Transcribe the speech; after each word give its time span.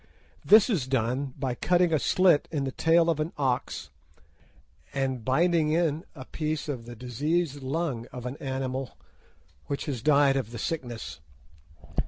This 0.43 0.67
is 0.67 0.87
done 0.87 1.35
by 1.37 1.53
cutting 1.53 1.93
a 1.93 1.99
slit 1.99 2.47
in 2.51 2.63
the 2.63 2.71
tail 2.71 3.07
of 3.07 3.19
an 3.19 3.33
ox, 3.37 3.91
and 4.95 5.23
binding 5.23 5.73
in 5.73 6.05
a 6.15 6.25
piece 6.25 6.67
of 6.67 6.87
the 6.87 6.95
diseased 6.95 7.61
lung 7.61 8.07
of 8.11 8.25
an 8.25 8.35
animal 8.37 8.97
which 9.67 9.85
has 9.85 10.01
died 10.01 10.37
of 10.37 10.49
the 10.49 10.57
sickness. 10.57 11.19